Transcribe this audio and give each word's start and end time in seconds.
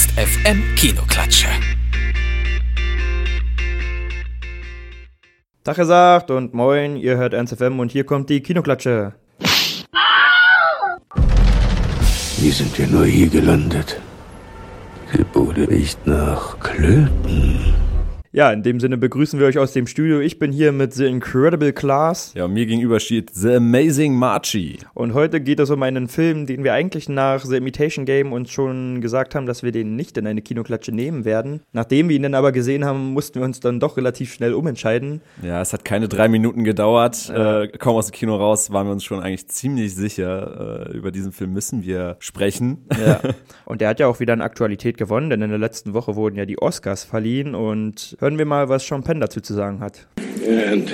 Ernst 0.00 0.18
FM 0.18 0.62
Kinoklatsche. 0.76 1.48
Tag 5.62 5.76
gesagt 5.76 6.30
und 6.30 6.54
moin, 6.54 6.96
ihr 6.96 7.18
hört 7.18 7.34
Ernst 7.34 7.54
FM 7.54 7.78
und 7.80 7.92
hier 7.92 8.04
kommt 8.04 8.30
die 8.30 8.40
Kinoklatsche. 8.40 9.12
Wie 12.38 12.50
sind 12.50 12.78
wir 12.78 12.86
nur 12.86 13.04
hier 13.04 13.28
gelandet? 13.28 14.00
Die 15.12 15.22
Bude 15.22 15.68
riecht 15.68 16.06
nach 16.06 16.58
Klöten. 16.60 17.74
Ja, 18.32 18.52
in 18.52 18.62
dem 18.62 18.78
Sinne 18.78 18.96
begrüßen 18.96 19.40
wir 19.40 19.48
euch 19.48 19.58
aus 19.58 19.72
dem 19.72 19.88
Studio. 19.88 20.20
Ich 20.20 20.38
bin 20.38 20.52
hier 20.52 20.70
mit 20.70 20.94
The 20.94 21.06
Incredible 21.06 21.72
Class. 21.72 22.32
Ja, 22.36 22.46
mir 22.46 22.64
gegenüber 22.64 23.00
steht 23.00 23.30
The 23.34 23.54
Amazing 23.54 24.14
Marchie. 24.14 24.78
Und 24.94 25.14
heute 25.14 25.40
geht 25.40 25.58
es 25.58 25.68
um 25.70 25.82
einen 25.82 26.06
Film, 26.06 26.46
den 26.46 26.62
wir 26.62 26.72
eigentlich 26.72 27.08
nach 27.08 27.44
The 27.44 27.56
Imitation 27.56 28.04
Game 28.04 28.32
uns 28.32 28.52
schon 28.52 29.00
gesagt 29.00 29.34
haben, 29.34 29.46
dass 29.46 29.64
wir 29.64 29.72
den 29.72 29.96
nicht 29.96 30.16
in 30.16 30.28
eine 30.28 30.42
Kinoklatsche 30.42 30.92
nehmen 30.92 31.24
werden. 31.24 31.62
Nachdem 31.72 32.08
wir 32.08 32.14
ihn 32.14 32.22
dann 32.22 32.36
aber 32.36 32.52
gesehen 32.52 32.84
haben, 32.84 33.14
mussten 33.14 33.40
wir 33.40 33.44
uns 33.44 33.58
dann 33.58 33.80
doch 33.80 33.96
relativ 33.96 34.32
schnell 34.32 34.54
umentscheiden. 34.54 35.22
Ja, 35.42 35.60
es 35.60 35.72
hat 35.72 35.84
keine 35.84 36.06
drei 36.06 36.28
Minuten 36.28 36.62
gedauert. 36.62 37.30
Äh, 37.30 37.66
kaum 37.78 37.96
aus 37.96 38.06
dem 38.06 38.12
Kino 38.12 38.36
raus 38.36 38.70
waren 38.72 38.86
wir 38.86 38.92
uns 38.92 39.02
schon 39.02 39.18
eigentlich 39.18 39.48
ziemlich 39.48 39.96
sicher, 39.96 40.86
äh, 40.88 40.96
über 40.96 41.10
diesen 41.10 41.32
Film 41.32 41.52
müssen 41.52 41.82
wir 41.82 42.14
sprechen. 42.20 42.86
Ja. 43.04 43.20
Und 43.64 43.80
der 43.80 43.88
hat 43.88 43.98
ja 43.98 44.06
auch 44.06 44.20
wieder 44.20 44.34
an 44.34 44.40
Aktualität 44.40 44.98
gewonnen, 44.98 45.30
denn 45.30 45.42
in 45.42 45.50
der 45.50 45.58
letzten 45.58 45.94
Woche 45.94 46.14
wurden 46.14 46.36
ja 46.36 46.46
die 46.46 46.62
Oscars 46.62 47.02
verliehen 47.02 47.56
und 47.56 48.16
Hören 48.20 48.36
wir 48.36 48.44
mal, 48.44 48.68
was 48.68 48.84
Sean 48.84 49.02
Penn 49.02 49.18
dazu 49.18 49.40
zu 49.40 49.54
sagen 49.54 49.80
hat. 49.80 50.06
And 50.46 50.92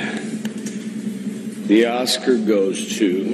the 1.67 1.85
Oscar 1.85 2.37
goes 2.37 2.97
to 2.99 3.25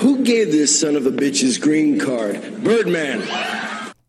Who 0.00 0.22
gave 0.22 0.52
this 0.52 0.78
son 0.78 0.94
of 0.94 1.04
a 1.04 1.10
bitch's 1.10 1.58
green 1.58 1.98
card? 1.98 2.62
Birdman. 2.62 3.22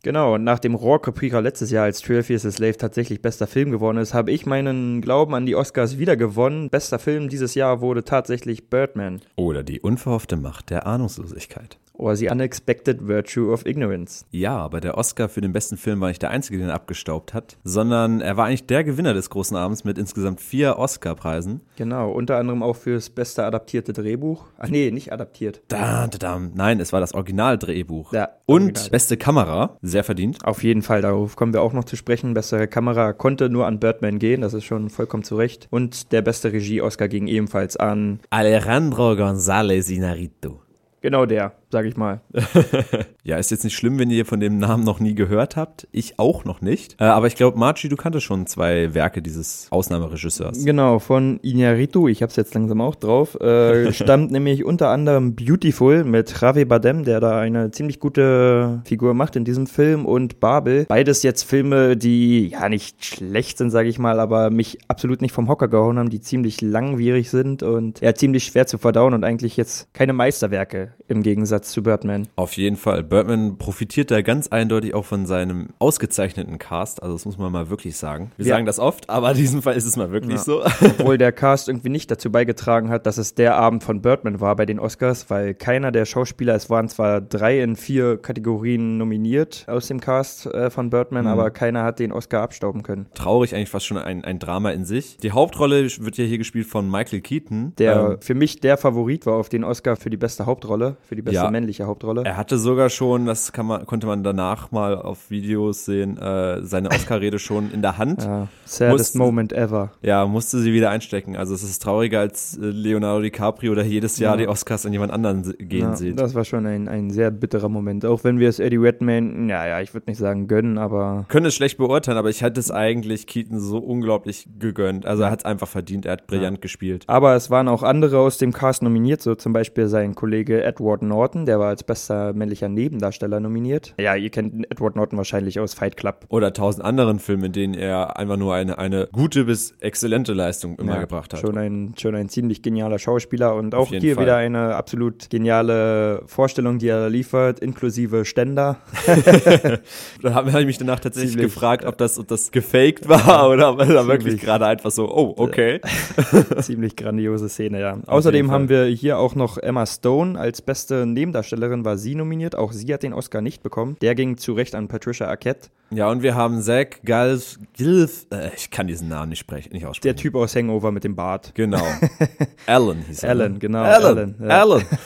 Genau, 0.08 0.38
nachdem 0.38 0.80
Caprica 0.80 1.39
letztes 1.39 1.69
Jahr 1.69 1.83
als 1.83 2.00
12 2.00 2.30
Years 2.30 2.45
a 2.45 2.52
Slave 2.52 2.77
tatsächlich 2.77 3.22
bester 3.22 3.45
Film 3.45 3.72
geworden 3.72 3.97
ist, 3.97 4.14
habe 4.14 4.31
ich 4.31 4.45
meinen 4.45 5.02
Glauben 5.02 5.36
an 5.36 5.45
die 5.45 5.53
Oscars 5.53 5.97
wieder 5.97 6.16
gewonnen. 6.16 6.69
Bester 6.69 6.97
Film 6.97 7.27
dieses 7.27 7.55
Jahr 7.55 7.81
wurde 7.81 8.05
tatsächlich 8.05 8.69
Birdman. 8.69 9.19
Oder 9.36 9.64
die 9.64 9.81
unverhoffte 9.81 10.38
Macht 10.38 10.69
der 10.69 10.88
Ahnungslosigkeit. 10.88 11.77
Oder 11.97 12.15
The 12.15 12.29
Unexpected 12.29 13.07
Virtue 13.07 13.51
of 13.51 13.65
Ignorance. 13.65 14.25
Ja, 14.31 14.55
aber 14.57 14.79
der 14.79 14.97
Oscar 14.97 15.29
für 15.29 15.41
den 15.41 15.51
besten 15.51 15.77
Film 15.77 15.99
war 15.99 16.09
nicht 16.09 16.21
der 16.21 16.29
einzige, 16.29 16.59
den 16.59 16.69
er 16.69 16.75
abgestaubt 16.75 17.33
hat, 17.33 17.57
sondern 17.63 18.21
er 18.21 18.37
war 18.37 18.45
eigentlich 18.45 18.67
der 18.67 18.83
Gewinner 18.83 19.13
des 19.13 19.29
großen 19.29 19.57
Abends 19.57 19.83
mit 19.83 19.97
insgesamt 19.97 20.39
vier 20.39 20.77
Oscar-Preisen. 20.77 21.61
Genau, 21.75 22.11
unter 22.11 22.37
anderem 22.37 22.61
auch 22.63 22.75
fürs 22.75 23.09
beste 23.09 23.43
adaptierte 23.43 23.93
Drehbuch. 23.93 24.45
Ach 24.57 24.69
nee, 24.69 24.91
nicht 24.91 25.11
adaptiert. 25.11 25.61
Da, 25.67 26.07
da, 26.07 26.17
da. 26.17 26.39
Nein, 26.53 26.79
es 26.79 26.93
war 26.93 26.99
das 26.99 27.13
Originaldrehbuch. 27.13 28.13
Ja, 28.13 28.29
Und 28.45 28.61
Original. 28.63 28.89
beste 28.91 29.17
Kamera, 29.17 29.77
sehr 29.81 30.03
verdient. 30.03 30.45
Auf 30.45 30.63
jeden 30.63 30.81
Fall, 30.83 31.01
darauf 31.01 31.35
kommen 31.35 31.53
wir 31.53 31.61
auch 31.61 31.73
noch 31.73 31.85
zu 31.85 31.95
sprechen. 31.95 32.33
Bessere 32.33 32.67
Kamera 32.67 33.13
konnte 33.13 33.49
nur 33.49 33.65
an 33.65 33.79
Birdman 33.79 34.19
gehen, 34.19 34.41
das 34.41 34.53
ist 34.53 34.65
schon 34.65 34.89
vollkommen 34.89 35.23
zu 35.23 35.35
Recht. 35.35 35.67
Und 35.71 36.11
der 36.11 36.21
beste 36.21 36.53
Regie-Oscar 36.53 37.07
ging 37.07 37.27
ebenfalls 37.27 37.75
an 37.77 38.19
Alejandro 38.29 39.13
González 39.13 39.89
Inarritu. 39.91 40.57
Genau 41.01 41.25
der 41.25 41.53
sag 41.69 41.85
ich 41.85 41.97
mal. 41.97 42.21
ja, 43.23 43.37
ist 43.37 43.51
jetzt 43.51 43.63
nicht 43.63 43.75
schlimm, 43.75 43.99
wenn 43.99 44.09
ihr 44.09 44.25
von 44.25 44.39
dem 44.39 44.57
Namen 44.57 44.83
noch 44.83 44.99
nie 44.99 45.15
gehört 45.15 45.55
habt. 45.55 45.87
Ich 45.91 46.17
auch 46.17 46.45
noch 46.45 46.61
nicht. 46.61 46.95
Äh, 46.99 47.05
aber 47.05 47.27
ich 47.27 47.35
glaube, 47.35 47.57
Marci, 47.57 47.89
du 47.89 47.97
kanntest 47.97 48.25
schon 48.25 48.47
zwei 48.47 48.93
Werke 48.93 49.21
dieses 49.21 49.67
Ausnahmeregisseurs. 49.69 50.64
Genau, 50.64 50.99
von 50.99 51.39
Iñárritu, 51.42 52.09
ich 52.09 52.23
hab's 52.23 52.37
jetzt 52.37 52.53
langsam 52.53 52.80
auch 52.81 52.95
drauf, 52.95 53.39
äh, 53.42 53.92
stammt 54.08 54.31
nämlich 54.31 54.64
unter 54.64 54.89
anderem 54.89 55.36
Beautiful 55.36 56.03
mit 56.05 56.33
Javi 56.39 56.65
Badem, 56.65 57.03
der 57.03 57.19
da 57.19 57.37
eine 57.39 57.71
ziemlich 57.71 57.99
gute 57.99 58.81
Figur 58.86 59.13
macht 59.13 59.36
in 59.36 59.43
diesem 59.43 59.67
Film 59.67 60.05
und 60.05 60.39
Babel. 60.39 60.86
Beides 60.87 61.23
jetzt 61.23 61.43
Filme, 61.43 61.97
die 61.97 62.47
ja 62.47 62.69
nicht 62.69 63.03
schlecht 63.03 63.58
sind, 63.58 63.71
sage 63.71 63.89
ich 63.89 63.99
mal, 63.99 64.19
aber 64.19 64.49
mich 64.52 64.77
absolut 64.87 65.21
nicht 65.21 65.33
vom 65.33 65.49
Hocker 65.49 65.67
gehauen 65.67 65.99
haben, 65.99 66.09
die 66.09 66.21
ziemlich 66.21 66.61
langwierig 66.61 67.30
sind 67.30 67.61
und 67.61 67.99
ja, 67.99 68.13
ziemlich 68.13 68.45
schwer 68.45 68.67
zu 68.67 68.77
verdauen 68.77 69.13
und 69.13 69.23
eigentlich 69.25 69.58
jetzt 69.58 69.93
keine 69.93 70.13
Meisterwerke 70.13 70.93
im 71.08 71.23
Gegensatz 71.23 71.56
Gegensatz 71.57 71.71
zu 71.71 71.83
Birdman. 71.83 72.27
Auf 72.35 72.53
jeden 72.53 72.75
Fall. 72.75 73.03
Birdman 73.03 73.57
profitiert 73.57 74.11
da 74.11 74.21
ganz 74.21 74.47
eindeutig 74.47 74.93
auch 74.93 75.05
von 75.05 75.25
seinem 75.25 75.69
ausgezeichneten 75.79 76.59
Cast. 76.59 77.01
Also 77.01 77.15
das 77.15 77.25
muss 77.25 77.37
man 77.37 77.51
mal 77.51 77.69
wirklich 77.69 77.97
sagen. 77.97 78.31
Wir 78.37 78.45
ja. 78.45 78.55
sagen 78.55 78.65
das 78.65 78.79
oft, 78.79 79.09
aber 79.09 79.31
in 79.31 79.37
diesem 79.37 79.61
Fall 79.61 79.75
ist 79.75 79.85
es 79.85 79.97
mal 79.97 80.11
wirklich 80.11 80.33
ja. 80.33 80.37
so. 80.37 80.63
Obwohl 80.81 81.17
der 81.17 81.31
Cast 81.31 81.67
irgendwie 81.67 81.89
nicht 81.89 82.11
dazu 82.11 82.31
beigetragen 82.31 82.89
hat, 82.89 83.05
dass 83.05 83.17
es 83.17 83.33
der 83.33 83.55
Abend 83.55 83.83
von 83.83 84.01
Birdman 84.01 84.39
war 84.39 84.55
bei 84.55 84.65
den 84.65 84.79
Oscars, 84.79 85.29
weil 85.29 85.53
keiner 85.53 85.91
der 85.91 86.05
Schauspieler, 86.05 86.55
es 86.55 86.69
waren 86.69 86.89
zwar 86.89 87.21
drei 87.21 87.61
in 87.61 87.75
vier 87.75 88.17
Kategorien 88.17 88.97
nominiert 88.97 89.65
aus 89.67 89.87
dem 89.87 89.99
Cast 89.99 90.45
äh, 90.47 90.69
von 90.69 90.89
Birdman, 90.89 91.25
mhm. 91.25 91.31
aber 91.31 91.49
keiner 91.49 91.83
hat 91.83 91.99
den 91.99 92.11
Oscar 92.11 92.41
abstauben 92.41 92.83
können. 92.83 93.07
Traurig 93.15 93.55
eigentlich 93.55 93.69
fast 93.69 93.85
schon 93.85 93.97
ein, 93.97 94.23
ein 94.23 94.39
Drama 94.39 94.71
in 94.71 94.85
sich. 94.85 95.17
Die 95.17 95.31
Hauptrolle 95.31 95.87
wird 95.99 96.17
ja 96.17 96.25
hier 96.25 96.37
gespielt 96.37 96.67
von 96.67 96.89
Michael 96.89 97.21
Keaton. 97.21 97.73
Der 97.77 98.11
ähm, 98.11 98.17
für 98.21 98.35
mich 98.35 98.59
der 98.59 98.77
Favorit 98.77 99.25
war 99.25 99.35
auf 99.35 99.49
den 99.49 99.63
Oscar 99.63 99.95
für 99.95 100.09
die 100.09 100.17
beste 100.17 100.45
Hauptrolle, 100.45 100.97
für 101.01 101.15
die 101.15 101.21
beste 101.21 101.43
ja, 101.43 101.46
männliche 101.52 101.85
Hauptrolle. 101.85 102.23
Er 102.23 102.37
hatte 102.37 102.58
sogar 102.58 102.89
schon, 102.89 103.25
das 103.25 103.52
kann 103.52 103.65
man, 103.65 103.85
konnte 103.85 104.08
man 104.08 104.23
danach 104.23 104.71
mal 104.71 104.95
auf 104.95 105.30
Videos 105.30 105.85
sehen, 105.85 106.17
äh, 106.17 106.63
seine 106.63 106.89
Oscar-Rede 106.89 107.39
schon 107.39 107.71
in 107.71 107.81
der 107.81 107.97
Hand. 107.97 108.23
Ja, 108.23 108.47
saddest 108.65 109.15
musste, 109.15 109.17
moment 109.17 109.53
ever. 109.53 109.91
Ja, 110.02 110.25
musste 110.25 110.59
sie 110.59 110.73
wieder 110.73 110.89
einstecken. 110.89 111.36
Also 111.36 111.53
es 111.53 111.63
ist 111.63 111.81
trauriger, 111.81 112.19
als 112.19 112.57
äh, 112.57 112.65
Leonardo 112.65 113.21
DiCaprio 113.21 113.71
oder 113.71 113.83
jedes 113.83 114.17
Jahr 114.17 114.36
ja. 114.36 114.43
die 114.43 114.47
Oscars 114.47 114.86
an 114.86 114.93
jemand 114.93 115.11
anderen 115.11 115.53
gehen 115.57 115.89
ja, 115.89 115.95
sieht. 115.95 116.19
Das 116.19 116.36
war 116.36 116.45
schon 116.45 116.65
ein, 116.65 116.87
ein 116.87 117.09
sehr 117.11 117.31
bitterer 117.31 117.69
Moment. 117.69 118.05
Auch 118.05 118.23
wenn 118.23 118.39
wir 118.39 118.49
es 118.49 118.59
Eddie 118.59 118.77
Redmayne, 118.77 119.49
ja, 119.49 119.67
ja, 119.67 119.81
ich 119.81 119.93
würde 119.93 120.09
nicht 120.09 120.17
sagen 120.17 120.47
gönnen, 120.47 120.77
aber. 120.77 121.25
Können 121.30 121.45
es 121.45 121.55
schlecht 121.55 121.77
beurteilen, 121.77 122.17
aber 122.17 122.30
ich 122.30 122.41
hätte 122.41 122.59
es 122.59 122.71
eigentlich 122.71 123.27
Keaton 123.27 123.59
so 123.59 123.77
unglaublich 123.77 124.47
gegönnt. 124.59 125.05
Also 125.05 125.23
er 125.23 125.31
hat 125.31 125.39
es 125.39 125.45
einfach 125.45 125.67
verdient, 125.67 126.05
er 126.05 126.13
hat 126.13 126.27
brillant 126.27 126.61
gespielt. 126.61 127.03
Aber 127.07 127.36
es 127.36 127.49
waren 127.49 127.67
auch 127.67 127.83
andere 127.83 128.19
aus 128.19 128.38
dem 128.38 128.53
Cast 128.53 128.83
nominiert, 128.83 129.21
so 129.21 129.36
zum 129.36 129.53
Beispiel 129.53 129.88
sein 129.88 130.15
Kollege 130.15 130.63
Edward 130.63 131.01
Norton, 131.01 131.37
der 131.45 131.59
war 131.59 131.69
als 131.69 131.83
bester 131.83 132.33
männlicher 132.33 132.69
Nebendarsteller 132.69 133.39
nominiert. 133.39 133.94
Ja, 134.00 134.15
ihr 134.15 134.30
kennt 134.30 134.69
Edward 134.71 134.95
Norton 134.95 135.18
wahrscheinlich 135.18 135.59
aus 135.59 135.74
Fight 135.74 135.98
Club. 135.98 136.25
Oder 136.30 136.53
tausend 136.53 136.86
anderen 136.86 137.19
Filmen, 137.19 137.45
in 137.45 137.51
denen 137.51 137.74
er 137.74 138.18
einfach 138.18 138.38
nur 138.38 138.53
eine, 138.53 138.77
eine 138.77 139.07
gute 139.12 139.45
bis 139.45 139.74
exzellente 139.80 140.33
Leistung 140.33 140.77
immer 140.80 140.95
ja, 140.95 141.01
gebracht 141.01 141.33
hat. 141.33 141.39
Schon 141.39 141.57
ein, 141.57 141.94
schon 141.98 142.15
ein 142.15 142.30
ziemlich 142.30 142.62
genialer 142.62 143.00
Schauspieler 143.00 143.56
und 143.56 143.75
auch 143.75 143.89
hier 143.89 144.15
Fall. 144.15 144.24
wieder 144.24 144.36
eine 144.38 144.75
absolut 144.75 145.30
geniale 145.30 146.24
Vorstellung, 146.25 146.80
die 146.80 146.88
er 146.88 147.09
liefert, 147.09 147.59
inklusive 147.59 148.25
Ständer. 148.25 148.77
da 150.21 150.33
habe 150.33 150.50
ich 150.59 150.65
mich 150.65 150.77
danach 150.77 151.00
tatsächlich 151.00 151.33
ziemlich, 151.33 151.54
gefragt, 151.54 151.86
ob 151.86 151.98
das, 151.98 152.19
ob 152.19 152.27
das 152.27 152.51
gefaked 152.51 153.07
war 153.07 153.50
oder 153.50 153.74
ob 153.74 153.80
er 153.80 154.07
wirklich 154.07 154.42
gerade 154.42 154.65
einfach 154.65 154.92
so, 154.92 155.09
oh, 155.09 155.33
okay. 155.38 155.81
ziemlich 156.59 156.95
grandiose 156.95 157.50
Szene, 157.50 157.80
ja. 157.80 157.98
Außerdem 158.06 158.51
haben 158.51 158.69
wir 158.69 158.86
hier 158.86 159.19
auch 159.19 159.36
noch 159.36 159.57
Emma 159.57 159.86
Stone 159.86 160.39
als 160.39 160.62
beste 160.62 161.06
Nebendarstellerin 161.06 161.26
war 161.33 161.98
sie 161.98 162.15
nominiert. 162.15 162.56
Auch 162.56 162.71
sie 162.71 162.94
hat 162.94 163.04
den 163.04 163.13
Oscar 163.13 163.42
nicht 163.42 163.63
bekommen. 163.63 163.98
Der 164.01 164.15
ging 164.15 164.38
zu 164.38 164.54
Recht 164.54 164.75
an 164.75 164.88
Patricia 164.88 165.27
Arquette. 165.27 165.69
Ja, 165.89 166.10
und 166.10 166.21
wir 166.21 166.36
haben 166.36 166.62
Zach 166.62 166.88
Gilf, 167.04 167.60
Gilf 167.74 168.25
äh, 168.31 168.51
ich 168.56 168.71
kann 168.71 168.88
diesen 168.88 169.07
Namen 169.07 169.30
nicht 169.30 169.39
sprechen, 169.39 169.71
nicht 169.71 169.86
aussprechen. 169.86 170.16
Der 170.16 170.21
Typ 170.21 170.36
aus 170.36 170.56
Hangover 170.56 170.92
mit 170.92 171.04
dem 171.04 171.16
Bart. 171.16 171.51
Genau. 171.56 171.86
Alan 172.66 173.01
hieß 173.07 173.24
er. 173.24 173.30
Alan, 173.30 173.60
genau. 173.60 173.83
Alan. 173.83 174.36
Alan. 174.36 174.36
Ja. 174.42 174.62
Alan. 174.62 174.86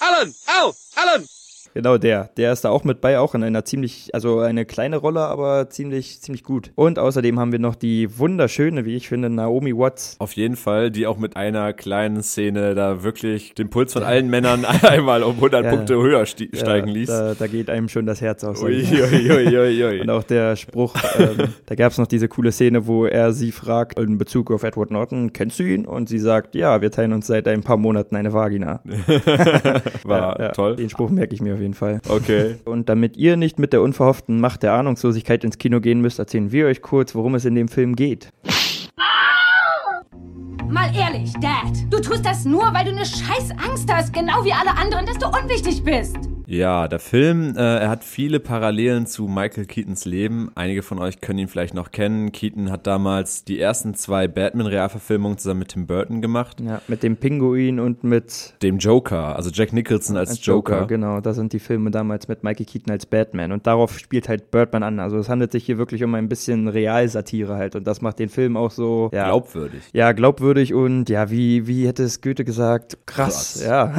Alan. 0.00 0.34
Al. 0.46 0.72
Alan. 0.96 1.24
Genau, 1.74 1.98
der. 1.98 2.30
Der 2.36 2.52
ist 2.52 2.64
da 2.64 2.70
auch 2.70 2.84
mit 2.84 3.00
bei, 3.00 3.18
auch 3.18 3.34
in 3.34 3.42
einer 3.42 3.64
ziemlich, 3.64 4.10
also 4.14 4.38
eine 4.38 4.64
kleine 4.64 4.96
Rolle, 4.96 5.22
aber 5.22 5.68
ziemlich, 5.70 6.20
ziemlich 6.20 6.44
gut. 6.44 6.70
Und 6.76 7.00
außerdem 7.00 7.40
haben 7.40 7.50
wir 7.50 7.58
noch 7.58 7.74
die 7.74 8.16
wunderschöne, 8.16 8.84
wie 8.84 8.94
ich 8.94 9.08
finde, 9.08 9.28
Naomi 9.28 9.76
Watts. 9.76 10.14
Auf 10.20 10.34
jeden 10.34 10.54
Fall, 10.54 10.92
die 10.92 11.08
auch 11.08 11.18
mit 11.18 11.36
einer 11.36 11.72
kleinen 11.72 12.22
Szene 12.22 12.76
da 12.76 13.02
wirklich 13.02 13.54
den 13.54 13.70
Puls 13.70 13.92
von 13.92 14.04
allen 14.04 14.30
Männern 14.30 14.64
einmal 14.82 15.24
um 15.24 15.34
100 15.34 15.64
ja, 15.64 15.70
Punkte 15.70 15.96
höher 15.96 16.24
steigen 16.26 16.88
ließ. 16.88 17.08
Da, 17.08 17.34
da, 17.34 17.46
geht 17.48 17.68
einem 17.68 17.88
schon 17.88 18.06
das 18.06 18.20
Herz 18.20 18.44
aus. 18.44 18.62
Ui, 18.62 18.84
ui, 18.84 19.58
ui, 19.58 20.00
Und 20.00 20.10
auch 20.10 20.22
der 20.22 20.54
Spruch, 20.54 20.94
ähm, 21.18 21.48
da 21.66 21.74
gab 21.74 21.90
es 21.90 21.98
noch 21.98 22.06
diese 22.06 22.28
coole 22.28 22.52
Szene, 22.52 22.86
wo 22.86 23.04
er 23.04 23.32
sie 23.32 23.50
fragt 23.50 23.98
in 23.98 24.16
Bezug 24.16 24.52
auf 24.52 24.62
Edward 24.62 24.92
Norton, 24.92 25.32
kennst 25.32 25.58
du 25.58 25.64
ihn? 25.64 25.86
Und 25.86 26.08
sie 26.08 26.20
sagt, 26.20 26.54
ja, 26.54 26.80
wir 26.80 26.92
teilen 26.92 27.12
uns 27.12 27.26
seit 27.26 27.48
ein 27.48 27.62
paar 27.62 27.78
Monaten 27.78 28.14
eine 28.14 28.32
Vagina. 28.32 28.80
War 30.04 30.40
ja, 30.40 30.48
toll. 30.50 30.76
Den 30.76 30.88
Spruch 30.88 31.10
merke 31.10 31.34
ich 31.34 31.42
mir 31.42 31.54
auf 31.54 31.60
jeden 31.60 31.63
Fall 31.63 31.63
jeden 31.64 31.74
Fall. 31.74 32.00
Okay. 32.08 32.56
Und 32.64 32.88
damit 32.88 33.16
ihr 33.16 33.36
nicht 33.36 33.58
mit 33.58 33.72
der 33.72 33.82
unverhofften 33.82 34.40
Macht 34.40 34.62
der 34.62 34.74
Ahnungslosigkeit 34.74 35.42
ins 35.42 35.58
Kino 35.58 35.80
gehen 35.80 36.00
müsst, 36.00 36.18
erzählen 36.18 36.52
wir 36.52 36.66
euch 36.66 36.82
kurz, 36.82 37.14
worum 37.14 37.34
es 37.34 37.44
in 37.44 37.54
dem 37.54 37.68
Film 37.68 37.96
geht. 37.96 38.28
Mal 40.68 40.90
ehrlich, 40.96 41.32
Dad, 41.34 41.72
du 41.90 42.00
tust 42.00 42.24
das 42.24 42.44
nur, 42.44 42.62
weil 42.74 42.84
du 42.84 42.90
eine 42.90 43.04
scheiß 43.04 43.50
Angst 43.64 43.92
hast, 43.92 44.12
genau 44.12 44.44
wie 44.44 44.52
alle 44.52 44.76
anderen, 44.76 45.06
dass 45.06 45.18
du 45.18 45.26
unwichtig 45.26 45.82
bist. 45.82 46.16
Ja, 46.46 46.88
der 46.88 46.98
Film, 46.98 47.54
äh, 47.56 47.60
er 47.60 47.88
hat 47.88 48.04
viele 48.04 48.40
Parallelen 48.40 49.06
zu 49.06 49.26
Michael 49.26 49.64
Keatons 49.66 50.04
Leben. 50.04 50.50
Einige 50.54 50.82
von 50.82 50.98
euch 50.98 51.20
können 51.20 51.38
ihn 51.38 51.48
vielleicht 51.48 51.74
noch 51.74 51.90
kennen. 51.90 52.32
Keaton 52.32 52.70
hat 52.70 52.86
damals 52.86 53.44
die 53.44 53.58
ersten 53.60 53.94
zwei 53.94 54.28
Batman-Realverfilmungen 54.28 55.38
zusammen 55.38 55.60
mit 55.60 55.68
Tim 55.68 55.86
Burton 55.86 56.20
gemacht. 56.20 56.60
Ja, 56.60 56.80
mit 56.88 57.02
dem 57.02 57.16
Pinguin 57.16 57.80
und 57.80 58.04
mit 58.04 58.54
Dem 58.62 58.78
Joker, 58.78 59.36
also 59.36 59.50
Jack 59.50 59.72
Nicholson 59.72 60.16
als, 60.16 60.30
als 60.30 60.44
Joker. 60.46 60.86
Genau, 60.86 61.20
das 61.20 61.36
sind 61.36 61.52
die 61.52 61.58
Filme 61.58 61.90
damals 61.90 62.28
mit 62.28 62.44
Michael 62.44 62.66
Keaton 62.66 62.92
als 62.92 63.06
Batman. 63.06 63.52
Und 63.52 63.66
darauf 63.66 63.98
spielt 63.98 64.28
halt 64.28 64.50
Birdman 64.50 64.82
an. 64.82 65.00
Also 65.00 65.18
es 65.18 65.28
handelt 65.28 65.52
sich 65.52 65.64
hier 65.64 65.78
wirklich 65.78 66.04
um 66.04 66.14
ein 66.14 66.28
bisschen 66.28 66.68
Realsatire 66.68 67.54
halt. 67.54 67.74
Und 67.76 67.86
das 67.86 68.00
macht 68.02 68.18
den 68.18 68.28
Film 68.28 68.56
auch 68.56 68.70
so 68.70 69.10
ja, 69.12 69.26
Glaubwürdig. 69.26 69.82
ja, 69.92 70.12
glaubwürdig 70.12 70.74
und 70.74 71.08
ja, 71.08 71.30
wie, 71.30 71.66
wie 71.66 71.86
hätte 71.86 72.02
es 72.04 72.20
Goethe 72.20 72.44
gesagt? 72.44 72.98
Krass, 73.06 73.62
Krass. 73.62 73.64
ja. 73.64 73.94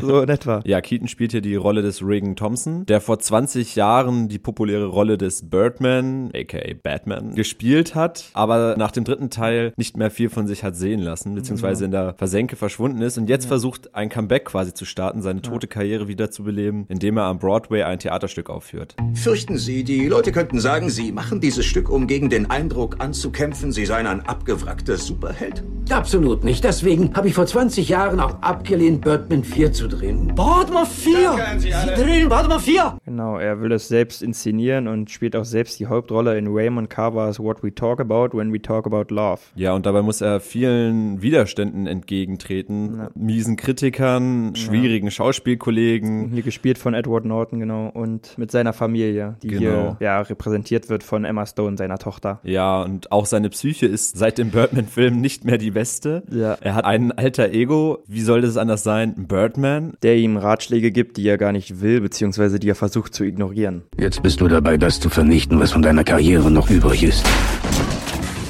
so 0.00 0.22
in 0.22 0.28
etwa. 0.28 0.60
Ja, 0.64 0.80
Keaton 0.80 1.08
spielt 1.08 1.32
hier 1.32 1.40
die 1.40 1.51
Rolle 1.56 1.82
des 1.82 2.02
Regan 2.02 2.36
Thompson, 2.36 2.86
der 2.86 3.00
vor 3.00 3.18
20 3.18 3.76
Jahren 3.76 4.28
die 4.28 4.38
populäre 4.38 4.86
Rolle 4.86 5.18
des 5.18 5.48
Birdman, 5.48 6.30
aka 6.34 6.74
Batman, 6.82 7.34
gespielt 7.34 7.94
hat, 7.94 8.30
aber 8.34 8.76
nach 8.76 8.90
dem 8.90 9.04
dritten 9.04 9.30
Teil 9.30 9.72
nicht 9.76 9.96
mehr 9.96 10.10
viel 10.10 10.30
von 10.30 10.46
sich 10.46 10.64
hat 10.64 10.76
sehen 10.76 11.00
lassen, 11.00 11.34
beziehungsweise 11.34 11.84
in 11.84 11.90
der 11.90 12.14
Versenke 12.14 12.56
verschwunden 12.56 13.02
ist 13.02 13.18
und 13.18 13.28
jetzt 13.28 13.46
versucht, 13.46 13.94
ein 13.94 14.08
Comeback 14.08 14.46
quasi 14.46 14.74
zu 14.74 14.84
starten, 14.84 15.22
seine 15.22 15.42
tote 15.42 15.66
Karriere 15.66 16.08
wieder 16.08 16.30
zu 16.30 16.44
beleben, 16.44 16.86
indem 16.88 17.16
er 17.16 17.24
am 17.24 17.38
Broadway 17.38 17.82
ein 17.82 17.98
Theaterstück 17.98 18.50
aufführt. 18.50 18.96
Fürchten 19.14 19.58
Sie, 19.58 19.84
die 19.84 20.06
Leute 20.08 20.32
könnten 20.32 20.60
sagen, 20.60 20.90
Sie 20.90 21.12
machen 21.12 21.40
dieses 21.40 21.64
Stück, 21.64 21.90
um 21.90 22.06
gegen 22.06 22.30
den 22.30 22.50
Eindruck 22.50 22.96
anzukämpfen, 23.00 23.72
Sie 23.72 23.86
seien 23.86 24.06
ein 24.06 24.20
abgewrackter 24.26 24.96
Superheld? 24.96 25.62
Absolut 25.90 26.44
nicht. 26.44 26.64
Deswegen 26.64 27.14
habe 27.14 27.28
ich 27.28 27.34
vor 27.34 27.46
20 27.46 27.88
Jahren 27.88 28.20
auch 28.20 28.40
abgelehnt, 28.42 29.02
Birdman 29.02 29.44
4 29.44 29.72
zu 29.72 29.88
drehen. 29.88 30.34
Birdman 30.34 30.86
4! 30.86 31.31
Sie 31.58 31.70
drehen 31.70 32.28
Birdman 32.28 32.60
4! 32.60 32.98
Genau, 33.04 33.38
er 33.38 33.60
will 33.60 33.72
es 33.72 33.88
selbst 33.88 34.22
inszenieren 34.22 34.88
und 34.88 35.10
spielt 35.10 35.36
auch 35.36 35.44
selbst 35.44 35.78
die 35.80 35.86
Hauptrolle 35.86 36.36
in 36.38 36.46
Raymond 36.48 36.90
Carver's 36.90 37.38
What 37.38 37.62
We 37.62 37.74
Talk 37.74 38.00
About 38.00 38.36
When 38.36 38.52
We 38.52 38.60
Talk 38.60 38.86
About 38.86 39.14
Love. 39.14 39.40
Ja, 39.54 39.74
und 39.74 39.86
dabei 39.86 40.02
muss 40.02 40.20
er 40.20 40.40
vielen 40.40 41.22
Widerständen 41.22 41.86
entgegentreten, 41.86 43.08
miesen 43.14 43.56
Kritikern, 43.56 44.54
schwierigen 44.56 45.10
Schauspielkollegen. 45.10 46.30
Hier 46.30 46.42
gespielt 46.42 46.78
von 46.78 46.94
Edward 46.94 47.24
Norton, 47.24 47.60
genau, 47.60 47.88
und 47.88 48.36
mit 48.38 48.50
seiner 48.50 48.72
Familie, 48.72 49.36
die 49.42 49.48
Genau. 49.48 49.60
hier 49.60 49.96
ja, 50.00 50.20
repräsentiert 50.20 50.88
wird 50.88 51.02
von 51.02 51.24
Emma 51.24 51.46
Stone, 51.46 51.76
seiner 51.76 51.98
Tochter. 51.98 52.40
Ja, 52.42 52.82
und 52.82 53.12
auch 53.12 53.26
seine 53.26 53.50
Psyche 53.50 53.86
ist 53.86 54.16
seit 54.16 54.38
dem 54.38 54.50
Birdman-Film 54.50 55.20
nicht 55.20 55.44
mehr 55.44 55.58
die 55.58 55.70
beste. 55.70 56.22
Ja. 56.30 56.56
Er 56.60 56.74
hat 56.74 56.84
ein 56.84 57.12
alter 57.12 57.50
Ego. 57.50 58.02
Wie 58.06 58.20
soll 58.22 58.40
das 58.40 58.56
anders 58.56 58.82
sein? 58.82 59.14
Birdman? 59.28 59.94
Der 60.02 60.16
ihm 60.16 60.36
Ratschläge 60.36 60.90
gibt, 60.90 61.16
die 61.16 61.21
er 61.28 61.38
gar 61.38 61.52
nicht 61.52 61.80
will, 61.80 62.00
beziehungsweise 62.00 62.58
die 62.58 62.68
er 62.68 62.74
versucht 62.74 63.14
zu 63.14 63.24
ignorieren. 63.24 63.82
Jetzt 63.98 64.22
bist 64.22 64.40
du 64.40 64.48
dabei, 64.48 64.76
das 64.76 65.00
zu 65.00 65.10
vernichten, 65.10 65.60
was 65.60 65.72
von 65.72 65.82
deiner 65.82 66.04
Karriere 66.04 66.50
noch 66.50 66.70
übrig 66.70 67.02
ist. 67.02 67.24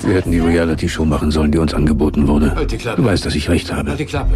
Wir 0.04 0.14
hätten 0.14 0.32
die 0.32 0.40
Reality-Show 0.40 1.04
machen 1.04 1.30
sollen, 1.30 1.52
die 1.52 1.58
uns 1.58 1.74
angeboten 1.74 2.26
wurde. 2.26 2.54
Halt 2.54 2.72
die 2.72 2.76
Klappe. 2.76 3.02
Du 3.02 3.06
weißt, 3.06 3.24
dass 3.24 3.34
ich 3.34 3.48
recht 3.48 3.72
habe. 3.72 3.90
Halt 3.90 4.00
die 4.00 4.04
Klappe. 4.04 4.34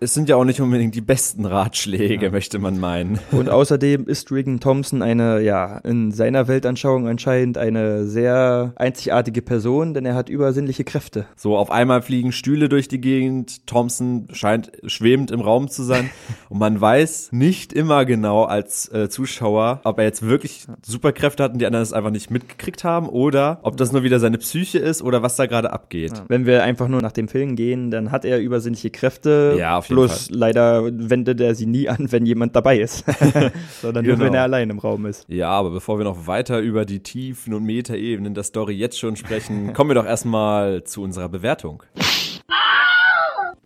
Es 0.00 0.14
sind 0.14 0.28
ja 0.28 0.36
auch 0.36 0.44
nicht 0.44 0.60
unbedingt 0.60 0.94
die 0.94 1.00
besten 1.00 1.44
Ratschläge, 1.44 2.30
möchte 2.30 2.60
man 2.60 2.78
meinen. 2.78 3.18
Und 3.32 3.48
außerdem 3.48 4.06
ist 4.06 4.30
Regan 4.30 4.60
Thompson 4.60 5.02
eine, 5.02 5.40
ja, 5.40 5.78
in 5.78 6.12
seiner 6.12 6.46
Weltanschauung 6.46 7.08
anscheinend 7.08 7.58
eine 7.58 8.06
sehr 8.06 8.74
einzigartige 8.76 9.42
Person, 9.42 9.94
denn 9.94 10.06
er 10.06 10.14
hat 10.14 10.28
übersinnliche 10.28 10.84
Kräfte. 10.84 11.26
So, 11.34 11.56
auf 11.56 11.72
einmal 11.72 12.00
fliegen 12.00 12.30
Stühle 12.30 12.68
durch 12.68 12.86
die 12.86 13.00
Gegend. 13.00 13.66
Thompson 13.66 14.28
scheint 14.30 14.70
schwebend 14.86 15.32
im 15.32 15.40
Raum 15.40 15.66
zu 15.66 15.82
sein. 15.82 16.10
Und 16.48 16.60
man 16.60 16.80
weiß 16.80 17.30
nicht 17.32 17.72
immer 17.72 18.04
genau 18.04 18.44
als 18.44 18.86
äh, 18.92 19.08
Zuschauer, 19.08 19.80
ob 19.82 19.98
er 19.98 20.04
jetzt 20.04 20.22
wirklich 20.22 20.66
Superkräfte 20.86 21.42
hat 21.42 21.52
und 21.52 21.58
die 21.58 21.66
anderen 21.66 21.82
es 21.82 21.92
einfach 21.92 22.10
nicht 22.10 22.30
mitgekriegt 22.30 22.84
haben 22.84 23.08
oder 23.08 23.58
ob 23.62 23.76
das 23.76 23.92
nur 23.92 24.02
wieder 24.02 24.18
seine 24.20 24.38
Psyche 24.38 24.78
ist 24.78 25.02
oder 25.02 25.22
was 25.22 25.36
da 25.36 25.46
gerade 25.46 25.72
abgeht. 25.72 26.22
Wenn 26.28 26.46
wir 26.46 26.62
einfach 26.62 26.88
nur 26.88 27.02
nach 27.02 27.12
dem 27.12 27.28
Film 27.28 27.56
gehen, 27.56 27.90
dann 27.90 28.12
hat 28.12 28.24
er 28.24 28.40
übersinnliche 28.40 28.90
Kräfte. 28.90 29.56
Ja, 29.58 29.76
auf 29.76 29.87
jeden 29.88 29.96
Bloß 30.00 30.28
Fall. 30.28 30.36
leider 30.36 30.84
wendet 30.84 31.40
er 31.40 31.54
sie 31.54 31.66
nie 31.66 31.88
an, 31.88 32.10
wenn 32.12 32.26
jemand 32.26 32.54
dabei 32.56 32.78
ist. 32.80 33.04
Sondern 33.82 34.04
nur, 34.04 34.14
Genau. 34.14 34.26
wenn 34.26 34.34
er 34.34 34.42
allein 34.42 34.70
im 34.70 34.78
Raum 34.78 35.06
ist. 35.06 35.24
Ja, 35.28 35.50
aber 35.50 35.70
bevor 35.70 35.98
wir 35.98 36.04
noch 36.04 36.26
weiter 36.26 36.60
über 36.60 36.84
die 36.84 37.00
Tiefen 37.00 37.54
und 37.54 37.64
Metaebenen 37.64 38.34
der 38.34 38.44
Story 38.44 38.74
jetzt 38.74 38.98
schon 38.98 39.16
sprechen, 39.16 39.72
kommen 39.74 39.90
wir 39.90 39.94
doch 39.94 40.06
erstmal 40.06 40.84
zu 40.84 41.02
unserer 41.02 41.28
Bewertung. 41.28 41.82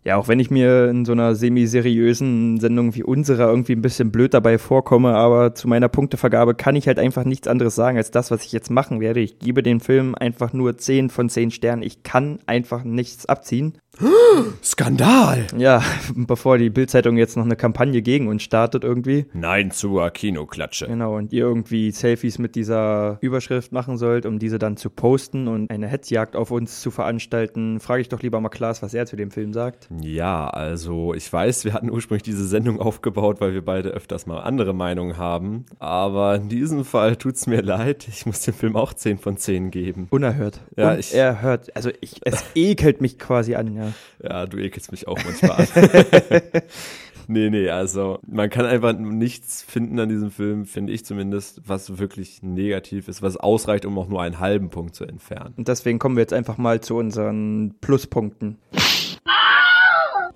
Ja, 0.05 0.17
auch 0.17 0.27
wenn 0.27 0.41
ich 0.41 0.51
mir 0.51 0.89
in 0.91 1.05
so 1.05 1.13
einer 1.13 1.37
semi-seriösen 1.37 2.59
Sendung 2.59 2.93
wie 2.97 3.05
unserer 3.05 3.49
irgendwie 3.49 3.75
ein 3.75 3.83
bisschen 3.83 4.11
blöd 4.11 4.35
dabei 4.35 4.59
vorkomme, 4.59 5.15
aber 5.15 5.55
zu 5.55 5.69
meiner 5.69 5.89
Punktevergabe 5.89 6.57
kann 6.57 6.75
ich 6.75 6.89
halt 6.89 6.99
einfach 6.99 7.23
nichts 7.25 7.47
anderes 7.47 7.77
sagen 7.77 7.99
als 7.99 8.11
das, 8.11 8.33
was 8.33 8.45
ich 8.45 8.51
jetzt 8.51 8.69
machen 8.69 9.01
werde. 9.01 9.21
Ich 9.21 9.39
gebe 9.39 9.63
dem 9.63 9.79
Film 9.81 10.17
einfach 10.17 10.53
nur 10.53 10.77
10 10.77 11.09
von 11.09 11.29
10 11.29 11.53
Sternen. 11.53 11.85
Ich 11.85 12.03
kann 12.03 12.41
einfach 12.47 12.83
nichts 12.83 13.27
abziehen. 13.27 13.75
Skandal! 14.63 15.47
Ja, 15.57 15.83
bevor 16.15 16.59
die 16.59 16.71
Bildzeitung 16.71 17.17
jetzt 17.17 17.37
noch 17.37 17.45
eine 17.45 17.57
Kampagne 17.57 18.03
gegen 18.03 18.29
uns 18.29 18.43
startet 18.43 18.85
irgendwie. 18.85 19.27
Nein 19.33 19.71
zur 19.71 20.11
Kinoklatsche. 20.11 20.87
Genau, 20.87 21.17
und 21.17 21.33
ihr 21.33 21.43
irgendwie 21.45 21.91
Selfies 21.91 22.39
mit 22.39 22.55
dieser 22.55 23.19
Überschrift 23.21 23.73
machen 23.73 23.99
sollt, 23.99 24.25
um 24.27 24.39
diese 24.39 24.59
dann 24.59 24.77
zu 24.77 24.91
posten 24.91 25.49
und 25.49 25.71
eine 25.71 25.87
Hetzjagd 25.89 26.37
auf 26.37 26.51
uns 26.51 26.81
zu 26.81 26.91
veranstalten, 26.91 27.81
frage 27.81 28.03
ich 28.03 28.09
doch 28.09 28.23
lieber 28.23 28.41
mal 28.41 28.49
Klaas, 28.49 28.83
was 28.83 28.95
er 28.95 29.07
zu 29.07 29.17
dem 29.17 29.31
Film 29.31 29.53
sagt. 29.53 29.89
Ja, 30.01 30.49
also 30.49 31.15
ich 31.15 31.31
weiß, 31.33 31.65
wir 31.65 31.73
hatten 31.75 31.91
ursprünglich 31.91 32.23
diese 32.23 32.47
Sendung 32.47 32.81
aufgebaut, 32.81 33.41
weil 33.41 33.53
wir 33.53 33.65
beide 33.65 33.91
öfters 33.91 34.27
mal 34.27 34.41
andere 34.41 34.73
Meinungen 34.75 35.17
haben. 35.17 35.65
Aber 35.79 36.37
in 36.37 36.49
diesem 36.49 36.85
Fall 36.85 37.17
tut's 37.17 37.47
mir 37.47 37.63
leid. 37.63 38.07
Ich 38.09 38.27
muss 38.27 38.41
dem 38.41 38.55
Film 38.55 38.77
auch 38.77 38.95
10 38.95 39.19
von 39.19 39.37
10 39.37 39.71
geben. 39.71 40.07
Unerhört. 40.11 40.61
Ja, 40.77 40.93
und 40.93 40.99
ich- 41.01 41.15
er 41.15 41.43
hört, 41.43 41.75
also 41.77 41.91
ich, 42.01 42.21
es 42.25 42.45
ekelt 42.55 43.01
mich 43.01 43.19
quasi 43.19 43.55
an, 43.55 43.75
ja. 43.75 43.82
Ja, 44.23 44.47
du 44.47 44.59
ekelst 44.59 44.91
mich 44.93 45.09
auch 45.09 45.19
manchmal 45.25 45.53
an. 45.53 45.69
nee, 47.27 47.51
nee, 47.51 47.69
also 47.69 48.19
man 48.27 48.51
kann 48.51 48.65
einfach 48.65 48.93
nichts 48.93 49.63
finden 49.63 49.99
an 49.99 50.09
diesem 50.09 50.31
Film, 50.31 50.67
finde 50.67 50.93
ich 50.93 51.05
zumindest, 51.05 51.63
was 51.67 51.99
wirklich 51.99 52.43
negativ 52.43 53.09
ist, 53.09 53.23
was 53.23 53.37
ausreicht, 53.37 53.85
um 53.87 53.99
auch 53.99 54.09
nur 54.09 54.23
einen 54.23 54.39
halben 54.39 54.71
Punkt 54.71 54.95
zu 54.95 55.05
entfernen. 55.05 55.55
Und 55.57 55.69
deswegen 55.69 55.99
kommen 55.99 56.17
wir 56.17 56.23
jetzt 56.23 56.33
einfach 56.35 56.59
mal 56.59 56.81
zu 56.81 56.97
unseren 56.97 57.75
Pluspunkten. 57.81 58.59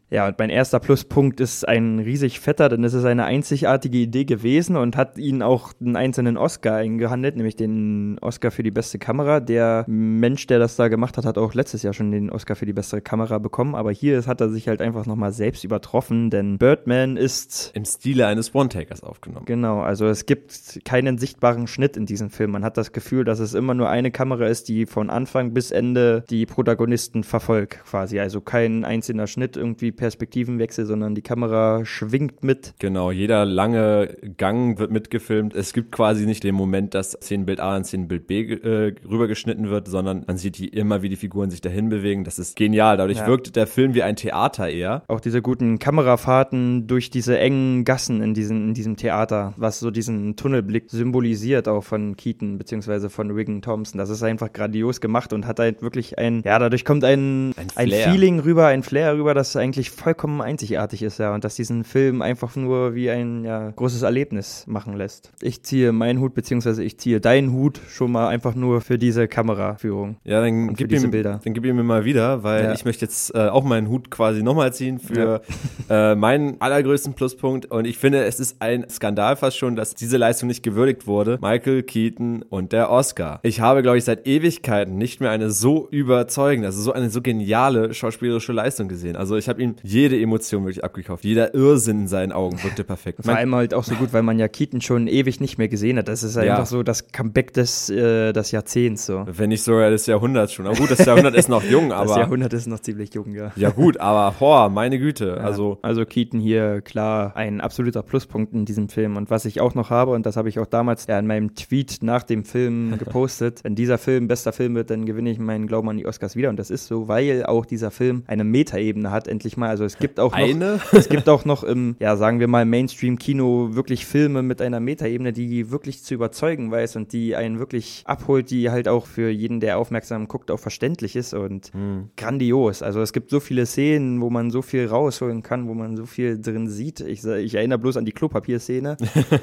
Ja, 0.09 0.29
und 0.29 0.39
mein 0.39 0.51
erster 0.51 0.79
Pluspunkt 0.79 1.41
ist 1.41 1.67
ein 1.67 1.99
riesig 1.99 2.39
fetter, 2.39 2.69
denn 2.69 2.85
es 2.85 2.95
ist 2.95 3.05
eine 3.05 3.25
einzigartige 3.25 3.99
Idee 3.99 4.25
gewesen 4.25 4.77
und 4.77 4.97
hat 4.97 5.19
ihnen 5.19 5.43
auch 5.43 5.73
einen 5.81 5.97
einzelnen 5.97 6.37
Oscar 6.37 6.77
eingehandelt, 6.77 7.37
nämlich 7.37 7.57
den 7.57 8.17
Oscar 8.21 8.53
für 8.53 8.63
die 8.63 8.71
beste 8.71 9.01
Kamera. 9.01 9.41
Der 9.41 9.85
Mensch, 9.89 10.47
der 10.47 10.61
das 10.61 10.77
da 10.77 10.87
gemacht 10.87 11.17
hat, 11.17 11.25
hat 11.25 11.39
auch 11.39 11.55
letztes 11.55 11.83
Jahr 11.83 11.93
schon 11.93 12.13
den 12.13 12.31
Oscar 12.31 12.55
für 12.55 12.67
die 12.67 12.73
beste 12.73 13.01
Kamera 13.01 13.39
bekommen, 13.39 13.75
aber 13.75 13.91
hier 13.91 14.25
hat 14.25 14.41
er 14.41 14.49
sich 14.49 14.69
halt 14.69 14.81
einfach 14.81 15.07
nochmal 15.07 15.33
selbst 15.33 15.65
übertroffen, 15.65 16.31
denn 16.31 16.59
Birdman 16.59 17.17
ist 17.17 17.73
Im 17.75 17.85
Stile 17.85 18.29
eines 18.29 18.55
One-Takers 18.55 19.03
aufgenommen. 19.03 19.47
Genau, 19.47 19.81
also 19.81 20.07
es 20.07 20.25
gibt 20.25 20.85
keinen 20.85 21.19
sichtbaren 21.19 21.67
Schnitt 21.67 21.97
in 21.97 22.07
diesem 22.07 22.31
Film. 22.31 22.53
Man 22.53 22.65
hat 22.65 22.77
das 22.77 22.93
Gefühl, 22.93 23.25
dass 23.25 23.41
es 23.41 23.55
immer 23.55 23.75
nur 23.75 23.89
eine 23.89 24.13
Kamera 24.13 24.47
ist, 24.47 24.69
die 24.69 24.87
von 24.87 25.11
Anfang 25.11 25.53
bis 25.53 25.73
Ende 25.73 26.25
die 26.31 26.47
Protagonisten 26.47 27.25
verfolgt, 27.25 27.83
quasi. 27.85 28.21
Also 28.21 28.41
kein 28.41 28.85
einzelner 28.85 29.27
Schnitt, 29.27 29.57
irgendwie 29.57 29.96
Perspektivenwechsel, 29.97 30.87
sondern 30.87 31.15
die 31.15 31.23
Kamera 31.23 31.85
schwingt 31.85 32.43
mit. 32.45 32.75
Genau, 32.79 33.11
jeder 33.11 33.45
lange 33.45 34.17
Gang 34.37 34.79
wird 34.79 34.91
mitgefilmt. 34.91 35.55
Es 35.55 35.73
gibt 35.73 35.93
quasi 35.93 36.27
nicht 36.27 36.45
den 36.45 36.55
Moment, 36.55 36.95
dass 36.95 37.13
Szenenbild 37.13 37.61
A 37.61 37.77
in 37.77 37.85
Szenenbild 37.85 38.27
B 38.27 38.53
äh, 38.53 38.95
rübergeschnitten 39.09 39.69
wird, 39.71 39.89
sondern 39.89 40.25
man 40.27 40.37
sieht 40.37 40.59
die 40.59 40.69
immer, 40.69 41.03
wie 41.03 41.09
die 41.09 41.17
Figuren 41.17 41.51
sich 41.51 41.61
dahin 41.61 41.89
bewegen. 41.89 42.25
Das 42.25 42.39
ist 42.39 42.57
genial. 42.57 42.97
Dadurch 42.97 43.19
Ja. 43.19 43.27
wirkt 43.27 43.57
der 43.57 43.67
Film 43.67 43.95
wie 43.95 44.03
ein 44.03 44.17
Theater 44.17 44.69
eher. 44.69 45.03
Auch 45.09 45.21
diese 45.21 45.43
guten 45.43 45.79
Kamerafahrten 45.79 46.87
durch 46.87 47.11
diese 47.11 47.39
engen 47.39 47.85
Gassen 47.85 48.23
in, 48.23 48.35
diesen, 48.35 48.69
in 48.69 48.75
diesem 48.75 48.97
Theater, 48.97 49.55
was 49.57 49.81
so 49.81 49.91
diesen 49.91 50.37
Tunnelblick 50.37 50.91
symbolisiert, 50.91 51.69
auch 51.69 51.83
von 51.85 52.17
Keaton 52.17 52.59
beziehungsweise 52.59 53.11
von 53.11 53.31
Regan 53.31 53.63
Thompson. 53.63 53.99
Das 53.99 54.11
ist 54.11 54.23
einfach 54.23 54.53
grandios 54.53 55.01
gemacht 55.01 55.33
und 55.33 55.47
hat 55.47 55.59
halt 55.59 55.83
wirklich 55.83 56.19
ein, 56.19 56.43
ja, 56.45 56.59
dadurch 56.59 56.85
kommt 56.85 57.05
ein, 57.05 57.55
Ein 57.57 57.67
ein. 57.75 57.91
Feeling 57.91 58.41
rüber, 58.41 58.67
ein 58.67 58.83
Flair 58.83 59.15
rüber, 59.17 59.35
das 59.35 59.57
eigentlich 59.57 59.86
vollkommen 59.91 60.41
einzigartig 60.41 61.03
ist, 61.03 61.19
ja, 61.19 61.35
und 61.35 61.45
das 61.45 61.57
diesen 61.57 61.85
Film 61.85 62.23
einfach 62.23 62.57
nur 62.57 62.95
wie 62.95 63.11
ein 63.11 63.45
ja, 63.45 63.71
großes 63.71 64.03
Erlebnis 64.03 64.65
machen 64.67 64.95
lässt. 64.95 65.33
Ich 65.43 65.63
ziehe 65.63 65.93
meinen 65.93 66.21
Hut, 66.21 66.35
beziehungsweise 66.35 66.83
ich 66.83 66.99
ziehe 66.99 67.21
deinen 67.21 67.53
Hut 67.53 67.81
schon 67.89 68.13
mal 68.13 68.29
einfach 68.29 68.55
nur 68.55 68.81
für 68.81 68.99
diese 68.99 69.29
Kameraführung. 69.29 70.17
Ja, 70.25 70.41
dann 70.41 70.75
gib, 70.75 70.89
diese 70.89 71.07
ihm, 71.07 71.11
Bilder. 71.11 71.41
dann 71.43 71.55
gib 71.55 71.65
ihm 71.65 71.85
mal 71.87 72.05
wieder, 72.05 72.43
weil 72.43 72.65
Ja. 72.65 72.73
ich 72.73 72.85
möchte 72.85 73.05
jetzt 73.05 73.35
äh, 73.35 73.49
auch 73.49 73.65
meinen 73.65 73.89
Hut 73.89 74.11
quasi 74.11 74.43
nochmal 74.43 74.73
ziehen 74.73 74.99
für 74.99 75.43
äh, 75.91 76.15
meinen 76.15 76.61
allergrößten 76.61 77.15
Pluspunkt. 77.15 77.67
Und 77.67 77.87
ich 77.87 77.99
finde, 77.99 78.25
es 78.25 78.41
ist 78.41 78.57
ein 78.61 78.89
Skandal 78.91 79.37
fast 79.37 79.57
schon, 79.59 79.77
dass 79.77 79.95
diese 79.95 80.17
Leistung 80.17 80.49
nicht 80.49 80.63
gewürdigt 80.63 81.07
wurde. 81.07 81.39
Michael 81.41 81.83
Keaton 81.83 82.43
und 82.43 82.73
der 82.73 82.91
Oscar. 82.91 83.41
Ich 83.43 83.61
habe, 83.61 83.83
glaube 83.83 83.99
ich, 83.99 84.05
seit 84.05 84.27
Ewigkeiten 84.27 84.97
nicht 84.99 85.21
mehr 85.21 85.31
eine 85.31 85.51
so 85.51 85.89
überzeugende, 85.91 86.67
also 86.69 86.81
so 86.83 86.93
eine 86.93 87.11
so 87.11 87.23
geniale 87.23 87.95
schauspielerische 87.95 88.53
Leistung 88.53 88.89
gesehen. 88.89 89.17
Also 89.17 89.37
ich 89.37 89.49
habe 89.49 89.63
ihn 89.63 89.76
jede 89.83 90.21
Emotion 90.21 90.65
wirklich 90.65 90.85
abgekauft. 90.85 91.25
Jeder 91.25 91.55
Irrsinn 91.55 92.01
in 92.01 92.09
seinen 92.09 92.33
Augen 92.33 92.63
wirkte 92.63 92.85
perfekt. 92.85 93.21
Vor 93.25 93.35
allem 93.35 93.55
halt 93.55 93.75
auch 93.75 93.85
so 93.85 93.95
gut, 93.95 94.13
weil 94.13 94.23
man 94.23 94.39
ja 94.39 94.49
Keaton 94.49 94.81
schon 94.81 95.07
ewig 95.07 95.41
nicht 95.41 95.59
mehr 95.59 95.69
gesehen 95.69 95.99
hat. 95.99 96.09
Das 96.09 96.23
ist 96.23 96.37
Ja. 96.37 96.43
einfach 96.43 96.67
so 96.67 96.83
das 96.83 97.09
Comeback 97.13 97.53
des, 97.53 97.91
äh, 97.91 98.33
des 98.33 98.51
Jahrzehnts. 98.51 99.07
So. 99.07 99.25
Wenn 99.27 99.49
nicht 99.51 99.63
sogar 99.63 99.91
des 99.91 100.07
Jahrhunderts 100.07 100.53
schon. 100.53 100.67
Aber 100.67 100.77
gut, 100.77 100.91
das 100.91 101.05
Jahrhundert 101.05 101.35
ist 101.35 101.49
noch 101.49 101.63
jung, 101.65 101.89
Das 101.91 102.11
aber. 102.11 102.21
Jahrhundert 102.21 102.53
ist 102.53 102.67
noch 102.67 102.81
ziemlich 102.81 103.15
jung, 103.15 103.33
ja. 103.35 103.53
Ja, 103.57 103.71
gut, 103.71 103.99
aber 103.99 104.35
boah, 104.39 104.69
meine 104.69 104.99
Güte. 104.99 105.41
Also, 105.41 105.79
Also 105.83 106.05
Keaton 106.05 106.41
hier 106.41 106.81
klar 106.83 107.37
ein 107.37 107.61
absoluter 107.61 108.03
Pluspunkt 108.03 108.53
in 108.55 108.65
diesem 108.65 108.89
Film. 108.89 109.17
Und 109.17 109.31
was 109.31 109.45
ich 109.45 109.61
auch 109.61 109.75
noch 109.75 109.91
habe, 109.91 110.13
und 110.13 110.27
das 110.27 110.37
habe 110.37 110.49
ich 110.49 110.59
auch 110.59 110.67
damals 110.67 111.07
ja 111.07 111.19
in 111.19 111.27
meinem 111.27 111.55
Tweet 111.55 111.99
nach 112.03 112.23
dem 112.23 112.45
Film 112.45 112.97
gepostet, 112.99 113.61
wenn 113.65 113.75
dieser 113.75 113.99
Film 113.99 114.29
bester 114.29 114.53
Film 114.53 114.75
wird, 114.75 114.91
dann 114.91 115.07
gewinne 115.07 115.31
ich 115.31 115.39
meinen 115.39 115.67
Glauben 115.67 115.89
an 115.89 115.97
die 115.97 116.07
Oscars 116.07 116.37
wieder. 116.37 116.49
Und 116.51 116.59
das 116.59 116.71
ist 116.71 116.87
so, 116.87 117.09
weil 117.09 117.45
auch 117.47 117.67
dieser 117.67 117.91
Film 117.91 118.23
eine 118.27 118.45
Metaebene 118.45 119.11
hat, 119.11 119.29
endlich 119.29 119.57
mal. 119.57 119.66
Also 119.69 119.85
es 119.85 119.99
gibt 119.99 120.19
auch 120.21 120.33
noch, 120.33 120.39
Eine? 120.39 120.81
es 120.93 121.09
gibt 121.09 121.29
auch 121.29 121.45
noch 121.45 121.63
im, 121.65 121.97
ja, 121.99 122.17
sagen 122.17 122.41
wir 122.41 122.49
mal, 122.49 122.65
Mainstream-Kino 122.65 123.71
wirklich 123.75 124.07
Filme 124.07 124.43
mit 124.43 124.61
einer 124.63 124.81
Metaebene, 124.81 125.33
die 125.33 125.71
wirklich 125.71 126.03
zu 126.03 126.15
überzeugen 126.15 126.71
weiß 126.71 126.97
und 126.97 127.13
die 127.13 127.37
einen 127.37 127.59
wirklich 127.59 128.03
abholt, 128.07 128.51
die 128.51 128.71
halt 128.71 128.89
auch 128.89 129.07
für 129.07 129.29
jeden, 129.31 129.61
der 129.61 129.79
aufmerksam 129.79 130.29
guckt, 130.29 130.51
auch 130.51 130.61
verständlich 130.61 131.17
ist 131.17 131.35
und 131.35 131.71
grandios. 132.17 132.83
Also 132.83 133.01
es 133.01 133.13
gibt 133.13 133.31
so 133.31 133.41
viele 133.41 133.67
Szenen, 133.67 134.21
wo 134.21 134.31
man 134.31 134.51
so 134.51 134.63
viel 134.63 134.87
rausholen 134.87 135.43
kann, 135.43 135.69
wo 135.69 135.75
man 135.75 135.97
so 135.97 136.07
viel 136.07 136.41
drin 136.41 136.69
sieht. 136.69 137.01
Ich, 137.01 137.25
ich 137.25 137.55
erinnere 137.55 137.79
bloß 137.79 137.97
an 137.97 138.05
die 138.05 138.13
Klopapierszene. 138.13 138.97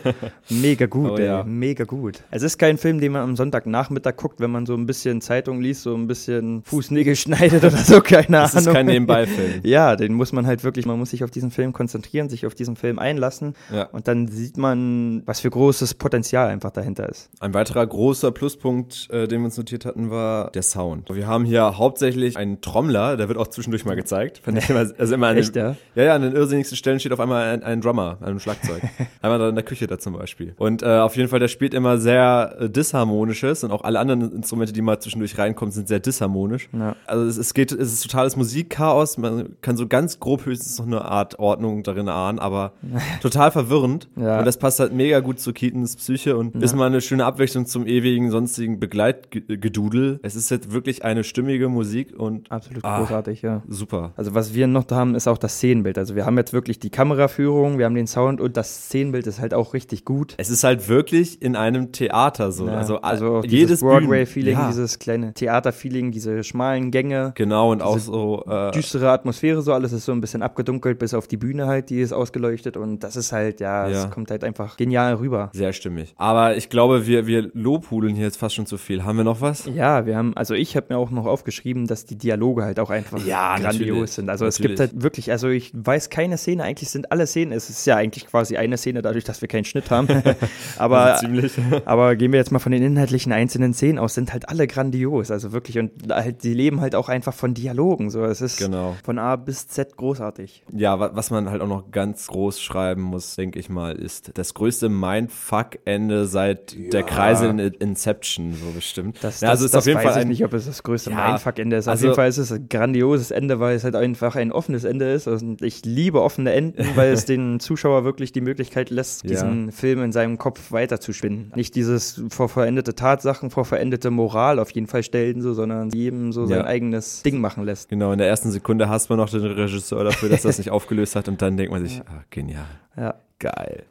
mega 0.50 0.86
gut, 0.86 1.12
Oh 1.12 1.18
ey, 1.18 1.26
ja. 1.26 1.44
mega 1.44 1.84
gut. 1.84 2.24
Es 2.32 2.44
ist 2.44 2.58
kein 2.58 2.78
Film, 2.78 3.00
den 3.00 3.12
man 3.12 3.22
am 3.22 3.36
Sonntagnachmittag 3.36 4.16
guckt, 4.16 4.40
wenn 4.40 4.52
man 4.52 4.66
so 4.66 4.74
ein 4.76 4.86
bisschen 4.86 5.22
Zeitung 5.22 5.62
liest, 5.62 5.84
so 5.84 5.96
ein 5.96 6.08
bisschen 6.08 6.64
Fußnägel 6.64 7.16
schneidet 7.16 7.64
oder 7.64 7.78
so, 7.78 8.02
keine 8.02 8.28
das 8.38 8.56
Ahnung. 8.56 8.68
ist 8.68 8.74
kein 8.74 8.86
Nebenbei-Film. 8.88 9.54
Ja, 9.64 9.96
den 9.96 10.13
muss 10.14 10.32
man 10.32 10.46
halt 10.48 10.64
wirklich, 10.64 10.86
man 10.86 10.98
muss 11.00 11.12
sich 11.12 11.24
auf 11.24 11.32
diesen 11.32 11.52
Film 11.52 11.74
konzentrieren, 11.74 12.30
sich 12.30 12.46
auf 12.46 12.56
diesen 12.56 12.76
Film 12.76 13.00
einlassen 13.00 13.54
Ja. 13.74 13.84
und 13.92 14.08
dann 14.08 14.28
sieht 14.28 14.58
man, 14.58 15.24
was 15.26 15.40
für 15.40 15.50
großes 15.50 15.94
Potenzial 15.96 16.48
einfach 16.50 16.72
dahinter 16.72 17.08
ist. 17.10 17.30
Ein 17.40 17.54
weiterer 17.54 17.86
großer 17.86 18.32
Pluspunkt, 18.32 19.10
äh, 19.12 19.28
den 19.28 19.42
wir 19.42 19.46
uns 19.46 19.58
notiert 19.58 19.86
hatten, 19.86 20.10
war 20.10 20.52
der 20.52 20.64
Sound. 20.64 21.10
Wir 21.14 21.28
haben 21.28 21.46
hier 21.46 21.78
hauptsächlich 21.78 22.38
einen 22.38 22.62
Trommler, 22.62 23.18
der 23.18 23.28
wird 23.28 23.38
auch 23.38 23.48
zwischendurch 23.48 23.86
mal 23.86 23.96
gezeigt. 23.96 24.40
Fand 24.44 24.58
ich 24.58 24.70
immer, 24.70 24.86
also 24.98 25.14
immer 25.16 25.28
an 25.28 25.38
Echt, 25.38 25.56
den, 25.56 25.64
ja? 25.66 25.76
ja, 25.96 26.04
ja, 26.04 26.16
an 26.16 26.22
den 26.22 26.34
irrsinnigsten 26.34 26.78
Stellen 26.78 27.00
steht 27.00 27.12
auf 27.12 27.20
einmal 27.20 27.44
ein, 27.54 27.64
ein 27.64 27.82
Drummer, 27.82 28.18
ein 28.22 28.40
Schlagzeug. 28.40 28.82
Einmal 29.22 29.40
da 29.40 29.50
in 29.50 29.56
der 29.56 29.64
Küche 29.64 29.88
da 29.88 29.98
zum 30.00 30.14
Beispiel. 30.14 30.54
Und 30.58 30.82
äh, 30.84 30.86
auf 31.00 31.16
jeden 31.16 31.30
Fall, 31.30 31.40
der 31.40 31.48
spielt 31.48 31.74
immer 31.74 31.98
sehr 31.98 32.56
äh, 32.60 32.70
disharmonisches 32.70 33.64
und 33.64 33.72
auch 33.72 33.84
alle 33.84 34.00
anderen 34.00 34.32
Instrumente, 34.34 34.74
die 34.74 34.82
mal 34.82 35.00
zwischendurch 35.00 35.38
reinkommen, 35.38 35.72
sind 35.72 35.88
sehr 35.88 36.00
disharmonisch. 36.00 36.70
Ja. 36.74 36.96
Also 37.06 37.26
es, 37.26 37.38
es 37.38 37.54
geht, 37.54 37.72
es 37.72 37.94
ist 37.94 38.04
totales 38.04 38.36
Musikchaos. 38.36 39.18
Man 39.18 39.56
kann 39.62 39.78
so 39.78 39.88
ganz 39.88 40.03
grob 40.20 40.46
höchstens 40.46 40.78
noch 40.80 40.86
eine 40.86 41.04
Art 41.06 41.40
Ordnung 41.40 41.84
darin 41.84 42.10
ahnen, 42.10 42.40
aber 42.40 42.74
total 43.22 43.52
verwirrend. 43.52 44.08
Ja. 44.16 44.40
Und 44.40 44.46
das 44.46 44.58
passt 44.58 44.80
halt 44.80 44.94
mega 44.94 45.20
gut 45.20 45.40
zu 45.40 45.54
Keatons 45.54 45.96
Psyche 45.96 46.38
und 46.38 46.56
ist 46.56 46.76
mal 46.76 46.88
eine 46.88 47.02
schöne 47.02 47.26
Abwechslung 47.26 47.66
zum 47.66 47.86
ewigen 47.88 48.32
sonstigen 48.32 48.80
Begleitgedudel. 48.80 50.20
Es 50.24 50.36
ist 50.36 50.50
jetzt 50.52 50.72
wirklich 50.72 51.04
eine 51.06 51.24
stimmige 51.24 51.70
Musik 51.70 52.14
und 52.18 52.52
Absolut 52.52 52.84
Ah. 52.86 53.00
großartig, 53.00 53.42
ja. 53.42 53.62
super. 53.68 54.12
Also 54.16 54.34
was 54.36 54.54
wir 54.54 54.68
noch 54.68 54.84
da 54.84 54.96
haben, 54.98 55.16
ist 55.16 55.28
auch 55.28 55.38
das 55.38 55.56
Szenenbild. 55.56 55.98
Also 55.98 56.16
wir 56.16 56.26
haben 56.26 56.38
jetzt 56.38 56.54
wirklich 56.54 56.80
die 56.80 56.90
Kameraführung, 56.90 57.78
wir 57.78 57.86
haben 57.86 57.96
den 57.96 58.08
Sound 58.08 58.42
und 58.42 58.58
das 58.58 58.86
Szenenbild 58.88 59.28
ist 59.28 59.40
halt 59.40 59.54
auch 59.54 59.74
richtig 59.74 60.06
gut. 60.06 60.34
Es 60.38 60.50
ist 60.50 60.64
halt 60.64 60.90
wirklich 60.90 61.42
in 61.42 61.56
einem 61.56 61.92
Theater 61.92 62.52
so. 62.52 62.68
Ja, 62.68 62.74
also, 62.78 63.02
also 63.02 63.38
auch 63.38 63.46
jedes 63.46 63.80
Broadway-Feeling, 63.82 64.54
ja, 64.58 64.68
dieses 64.68 65.00
kleine 65.00 65.34
Theater-Feeling, 65.34 66.12
diese 66.12 66.44
schmalen 66.44 66.92
Gänge, 66.92 67.32
Genau, 67.36 67.72
und 67.72 67.82
auch 67.82 67.98
so. 68.00 68.44
Äh, 68.48 68.72
düstere 68.72 69.10
Atmosphäre, 69.12 69.62
so 69.62 69.74
alles 69.74 69.93
ist 69.94 70.06
so 70.06 70.12
ein 70.12 70.22
bisschen 70.22 70.42
abgedunkelt, 70.42 71.00
bis 71.00 71.14
auf 71.14 71.28
die 71.28 71.38
Bühne 71.38 71.68
halt, 71.68 71.90
die 71.90 72.02
ist 72.02 72.12
ausgeleuchtet 72.12 72.76
und 72.78 73.00
das 73.04 73.16
ist 73.16 73.32
halt, 73.32 73.60
ja, 73.62 73.88
es 73.88 74.04
Ja. 74.04 74.10
kommt 74.10 74.32
halt 74.32 74.44
einfach 74.44 74.76
genial 74.78 75.16
rüber. 75.16 75.50
sehr 75.54 75.72
stimmig. 75.74 76.14
Aber 76.18 76.58
ich 76.58 76.70
glaube, 76.70 77.08
wir, 77.08 77.28
wir 77.28 77.50
lobhudeln 77.54 78.16
hier 78.16 78.26
jetzt 78.26 78.38
fast 78.38 78.56
schon 78.56 78.66
zu 78.66 78.78
viel. 78.78 79.04
Haben 79.04 79.18
wir 79.18 79.24
noch 79.24 79.42
was? 79.42 79.66
Ja, 79.74 80.06
wir 80.06 80.18
haben, 80.18 80.36
also 80.36 80.54
ich 80.54 80.76
habe 80.76 80.88
mir 80.90 80.98
auch 80.98 81.12
noch 81.12 81.26
aufgeschrieben, 81.26 81.88
dass 81.88 82.06
die 82.06 82.18
Dialoge 82.18 82.64
halt 82.64 82.80
auch 82.80 82.90
einfach 82.90 83.24
Ja, 83.26 83.58
grandios 83.58 83.88
natürlich. 83.88 84.12
sind. 84.12 84.30
Also 84.30 84.46
es 84.46 84.60
Natürlich. 84.60 84.80
gibt 84.80 84.92
halt 84.94 85.04
wirklich, 85.04 85.32
also 85.32 85.50
ich 85.50 85.72
weiß 85.74 86.10
keine 86.10 86.38
Szene, 86.38 86.64
eigentlich 86.64 86.90
sind 86.90 87.12
alle 87.12 87.28
Szenen, 87.28 87.52
es 87.52 87.70
ist 87.70 87.86
ja 87.86 87.96
eigentlich 87.96 88.26
quasi 88.28 88.58
eine 88.58 88.78
Szene, 88.78 89.02
dadurch, 89.02 89.24
dass 89.24 89.42
wir 89.42 89.48
keinen 89.48 89.66
Schnitt 89.66 89.90
haben. 89.92 90.08
aber, 90.78 91.18
ziemlich. 91.20 91.54
aber 91.86 92.16
gehen 92.16 92.32
wir 92.32 92.40
jetzt 92.40 92.52
mal 92.52 92.60
von 92.60 92.72
den 92.72 92.84
inhaltlichen 92.84 93.32
einzelnen 93.32 93.74
Szenen 93.74 94.00
aus, 94.00 94.14
sind 94.14 94.34
halt 94.34 94.50
alle 94.50 94.68
grandios. 94.68 95.32
Also 95.32 95.52
wirklich, 95.52 95.78
und 95.80 95.92
halt, 96.10 96.44
die 96.44 96.54
leben 96.54 96.82
halt 96.82 96.96
auch 96.96 97.10
einfach 97.10 97.34
von 97.34 97.54
Dialogen. 97.54 98.10
So, 98.10 98.24
es 98.26 98.42
ist 98.42 98.58
Genau. 98.58 98.96
von 99.04 99.20
A 99.20 99.36
bis 99.36 99.68
Z 99.68 99.83
großartig. 99.98 100.64
Ja, 100.74 101.00
wa- 101.00 101.12
was 101.14 101.32
man 101.32 101.50
halt 101.50 101.62
auch 101.62 101.68
noch 101.68 101.92
ganz 101.92 102.28
groß 102.28 102.62
schreiben 102.62 103.02
muss, 103.02 103.36
denke 103.36 103.60
ich 103.60 103.70
mal, 103.70 103.96
ist 103.96 104.32
das 104.38 104.54
größte 104.54 104.90
Mindfuck-Ende 104.90 106.26
seit 106.26 106.76
der 106.94 107.04
Kreise 107.04 107.48
in 107.48 107.60
Inception, 107.60 108.54
so 108.54 108.72
bestimmt. 108.74 109.18
Das, 109.22 109.42
ja, 109.42 109.50
also 109.50 109.64
das, 109.66 109.72
ist 109.74 109.78
auf 109.78 109.86
jeden 109.86 109.98
weiß 109.98 110.04
Fall 110.06 110.14
ich 110.14 110.22
ein, 110.22 110.28
nicht, 110.28 110.46
ob 110.46 110.54
es 110.54 110.66
das 110.66 110.84
größte 110.84 111.12
Ja, 111.12 111.30
Mindfuck-Ende 111.30 111.76
ist. 111.78 111.88
Auf 111.88 111.94
also- 111.94 112.06
jeden 112.06 112.16
Fall 112.16 112.30
ist 112.30 112.38
es 112.38 112.52
ein 112.52 112.68
grandioses 112.70 113.32
Ende, 113.32 113.60
weil 113.60 113.76
es 113.76 113.84
halt 113.84 113.96
einfach 113.96 114.36
ein 114.36 114.52
offenes 114.52 114.84
Ende 114.84 115.12
ist. 115.12 115.28
Und 115.28 115.62
ich 115.62 115.84
liebe 115.86 116.22
offene 116.22 116.54
Enden, 116.54 116.86
weil 116.96 117.12
es 117.12 117.26
den 117.34 117.60
Zuschauer 117.60 118.04
wirklich 118.04 118.32
die 118.32 118.42
Möglichkeit 118.42 118.90
lässt, 118.90 119.24
Ja. 119.24 119.30
diesen 119.32 119.72
Film 119.72 120.04
in 120.04 120.12
seinem 120.12 120.38
Kopf 120.38 120.72
weiterzuspinnen. 120.72 121.52
Nicht 121.56 121.76
dieses 121.76 122.24
vor 122.30 122.50
verendete 122.50 122.96
Tatsachen, 122.96 123.50
vor 123.50 123.66
verendete 123.66 124.10
Moral 124.12 124.60
auf 124.60 124.72
jeden 124.72 124.88
Fall 124.88 125.04
stellen, 125.04 125.42
so, 125.42 125.54
sondern 125.54 125.90
jedem 125.92 126.32
so 126.32 126.46
sein 126.46 126.60
Ja. 126.60 126.66
eigenes 126.66 127.24
Ding 127.24 127.40
machen 127.42 127.64
lässt. 127.64 127.90
Genau, 127.90 128.12
in 128.12 128.18
der 128.18 128.28
ersten 128.28 128.52
Sekunde 128.52 128.90
hasst 128.90 129.10
man 129.10 129.18
noch 129.20 129.30
den 129.30 129.42
Regisseur 129.64 130.04
dafür, 130.04 130.30
dass 130.30 130.44
das 130.44 130.58
nicht 130.58 130.70
aufgelöst 130.72 131.16
hat 131.16 131.28
und 131.28 131.42
dann 131.42 131.58
denkt 131.58 131.72
man 131.72 131.86
sich, 131.86 132.02
ah, 132.02 132.24
genial. 132.30 132.66
Ja. 132.96 133.16
Geil. 133.40 133.84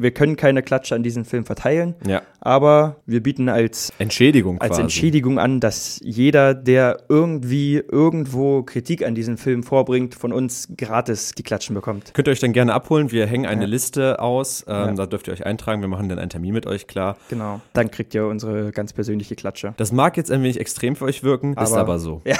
Wir 0.00 0.10
können 0.12 0.36
keine 0.36 0.62
Klatsche 0.62 0.94
an 0.94 1.02
diesem 1.02 1.24
Film 1.24 1.44
verteilen, 1.44 1.94
Ja. 2.06 2.22
aber 2.40 2.96
wir 3.06 3.22
bieten 3.22 3.48
als 3.48 3.92
Entschädigung 3.98 4.60
als 4.60 4.70
quasi. 4.70 4.82
Entschädigung 4.82 5.38
an, 5.38 5.60
dass 5.60 6.00
jeder, 6.02 6.54
der 6.54 6.98
irgendwie 7.08 7.76
irgendwo 7.76 8.62
Kritik 8.62 9.04
an 9.06 9.14
diesem 9.14 9.36
Film 9.38 9.62
vorbringt, 9.62 10.14
von 10.14 10.32
uns 10.32 10.68
gratis 10.76 11.32
die 11.32 11.42
Klatschen 11.42 11.74
bekommt. 11.74 12.14
Könnt 12.14 12.28
ihr 12.28 12.32
euch 12.32 12.40
dann 12.40 12.52
gerne 12.52 12.74
abholen. 12.74 13.10
Wir 13.12 13.26
hängen 13.26 13.46
eine 13.46 13.66
Liste 13.66 14.20
aus. 14.20 14.64
Ähm, 14.68 14.74
Ja. 14.74 14.92
Da 14.92 15.06
dürft 15.06 15.28
ihr 15.28 15.32
euch 15.34 15.44
eintragen. 15.46 15.80
Wir 15.80 15.88
machen 15.88 16.08
dann 16.08 16.18
einen 16.18 16.30
Termin 16.30 16.54
mit 16.54 16.66
euch 16.66 16.86
klar. 16.86 17.16
Genau. 17.28 17.60
Dann 17.72 17.90
kriegt 17.90 18.14
ihr 18.14 18.26
unsere 18.26 18.72
ganz 18.72 18.92
persönliche 18.92 19.34
Klatsche. 19.36 19.74
Das 19.76 19.92
mag 19.92 20.16
jetzt 20.16 20.30
ein 20.30 20.42
wenig 20.42 20.58
extrem 20.60 20.96
für 20.96 21.04
euch 21.04 21.22
wirken, 21.22 21.52
ist 21.52 21.58
Aber- 21.72 21.78
aber 21.78 21.98
so. 21.98 22.22
Ja, 22.26 22.36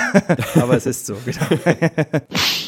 aber 0.62 0.76
es 0.76 0.86
ist 0.86 1.06
so, 1.06 1.14
genau. 1.24 1.40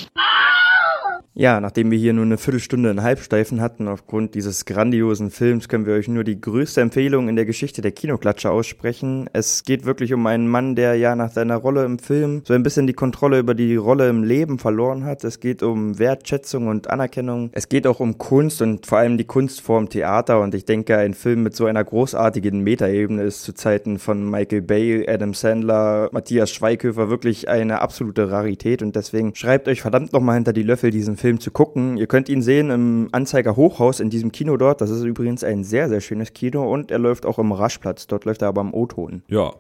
Ja, 1.33 1.61
nachdem 1.61 1.93
wir 1.93 1.99
hier 1.99 2.13
nur 2.13 2.25
eine 2.25 2.39
Viertelstunde 2.39 2.91
in 2.91 3.03
Halbsteifen 3.03 3.61
hatten, 3.61 3.87
aufgrund 3.87 4.35
dieses 4.35 4.65
grandiosen 4.65 5.31
Films, 5.31 5.69
können 5.69 5.87
wir 5.87 5.95
euch 5.95 6.09
nur 6.09 6.25
die 6.25 6.41
größte 6.41 6.81
Empfehlung 6.81 7.29
in 7.29 7.37
der 7.37 7.45
Geschichte 7.45 7.83
der 7.83 7.93
Kinoklatsche 7.93 8.51
aussprechen. 8.51 9.31
Es 9.33 9.63
geht 9.63 9.85
wirklich 9.85 10.13
um 10.13 10.27
einen 10.27 10.49
Mann, 10.49 10.75
der 10.75 10.97
ja 10.97 11.15
nach 11.15 11.31
seiner 11.31 11.55
Rolle 11.55 11.85
im 11.85 12.01
Film 12.01 12.43
so 12.45 12.53
ein 12.53 12.65
bisschen 12.65 12.89
die 12.89 12.95
Kontrolle 12.95 13.39
über 13.39 13.55
die 13.55 13.77
Rolle 13.77 14.09
im 14.09 14.25
Leben 14.25 14.59
verloren 14.59 15.05
hat. 15.05 15.23
Es 15.23 15.39
geht 15.39 15.63
um 15.63 16.01
Wertschätzung 16.01 16.67
und 16.67 16.91
Anerkennung. 16.91 17.51
Es 17.53 17.69
geht 17.69 17.87
auch 17.87 18.01
um 18.01 18.19
Kunst 18.19 18.61
und 18.61 18.87
vor 18.87 18.99
allem 18.99 19.17
die 19.17 19.25
Kunstform 19.25 19.89
Theater. 19.89 20.41
Und 20.41 20.53
ich 20.57 20.65
denke, 20.65 20.97
ein 20.99 21.15
Film 21.15 21.45
mit 21.45 21.55
so 21.55 21.67
einer 21.67 21.85
großartigen 21.85 22.61
Metaebene 22.61 23.23
ist 23.23 23.45
zu 23.45 23.53
Zeiten 23.53 24.01
von 24.01 24.29
Michael 24.29 24.63
Bay, 24.63 25.09
Adam 25.09 25.35
Sandler, 25.35 26.09
Matthias 26.11 26.51
Schweighöfer 26.51 27.09
wirklich 27.09 27.49
eine 27.49 27.83
absolute 27.83 28.33
Rarität. 28.33 28.83
Und 28.83 28.97
deswegen 28.97 29.37
schreibt 29.37 29.69
euch 29.69 29.81
verdammt 29.81 30.13
nochmal 30.13 30.35
hinter 30.35 30.53
die 30.53 30.65
Löffel, 30.65 30.91
diesen 30.91 31.20
Film 31.21 31.39
zu 31.39 31.51
gucken. 31.51 31.97
Ihr 31.97 32.07
könnt 32.07 32.29
ihn 32.29 32.43
sehen 32.43 32.71
im 32.71 33.09
Anzeiger 33.13 33.55
Hochhaus 33.57 34.01
in 34.01 34.11
diesem 34.11 34.33
Kino 34.33 34.57
dort. 34.57 34.81
Das 34.81 34.91
ist 34.91 35.03
übrigens 35.05 35.45
ein 35.45 35.63
sehr, 35.65 35.89
sehr 35.89 36.01
schönes 36.01 36.33
Kino 36.33 36.71
und 36.73 36.91
er 36.91 36.99
läuft 36.99 37.27
auch 37.27 37.39
im 37.39 37.53
Raschplatz. 37.53 38.07
Dort 38.07 38.25
läuft 38.25 38.43
er 38.43 38.49
aber 38.49 38.61
im 38.63 38.75
O-Ton. 38.75 39.23
Ja, 39.29 39.53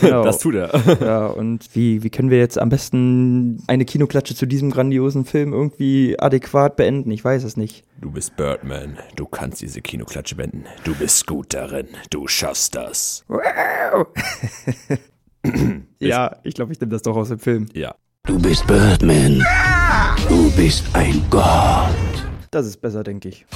Genau. 0.00 0.22
das 0.24 0.38
tut 0.38 0.54
er. 0.56 0.70
Ja, 1.00 1.26
und 1.28 1.68
wie, 1.74 2.02
wie 2.02 2.10
können 2.10 2.30
wir 2.30 2.38
jetzt 2.38 2.58
am 2.58 2.68
besten 2.68 3.62
eine 3.66 3.84
Kinoklatsche 3.84 4.34
zu 4.34 4.46
diesem 4.46 4.70
grandiosen 4.70 5.24
Film 5.24 5.52
irgendwie 5.52 6.16
adäquat 6.18 6.76
beenden? 6.76 7.10
Ich 7.10 7.24
weiß 7.24 7.44
es 7.44 7.56
nicht. 7.56 7.84
Du 8.00 8.10
bist 8.10 8.36
Birdman. 8.36 8.98
Du 9.16 9.26
kannst 9.26 9.62
diese 9.62 9.80
Kinoklatsche 9.80 10.36
wenden. 10.36 10.64
Du 10.84 10.94
bist 10.94 11.26
gut 11.26 11.54
darin. 11.54 11.86
Du 12.10 12.26
schaffst 12.26 12.74
das. 12.74 13.24
Ja, 16.00 16.36
ich 16.42 16.54
glaube, 16.54 16.72
ich 16.72 16.80
nehme 16.80 16.90
das 16.92 17.02
doch 17.02 17.16
aus 17.16 17.28
dem 17.28 17.38
Film. 17.38 17.66
Ja. 17.74 17.94
Du 18.26 18.38
bist 18.38 18.66
Birdman. 18.66 19.42
Du 20.28 20.50
bist 20.52 20.84
ein 20.92 21.24
Gott. 21.30 21.88
Das 22.50 22.66
ist 22.66 22.80
besser, 22.80 23.02
denke 23.02 23.28
ich. 23.28 23.46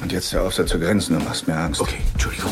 Und 0.00 0.12
jetzt 0.12 0.32
der 0.32 0.42
Aufsatz 0.42 0.70
zur 0.70 0.80
Grenzen, 0.80 1.18
du 1.18 1.24
machst 1.24 1.46
mir 1.46 1.56
Angst. 1.56 1.80
Okay, 1.80 1.98
Entschuldigung. 2.12 2.50